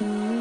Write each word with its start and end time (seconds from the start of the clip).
Mm-hmm. 0.00 0.37